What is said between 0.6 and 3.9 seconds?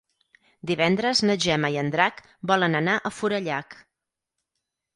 Divendres na Gemma i en Drac volen anar a Forallac.